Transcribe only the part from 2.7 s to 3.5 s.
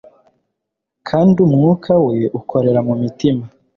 mu mitima